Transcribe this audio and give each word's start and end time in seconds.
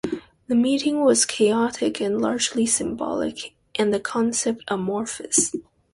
The 0.47 0.55
meeting 0.55 1.03
was 1.05 1.27
chaotic 1.27 2.01
and 2.01 2.19
largely 2.19 2.65
symbolic, 2.65 3.53
and 3.75 3.93
the 3.93 3.99
concept 3.99 4.63
amorphous. 4.67 5.53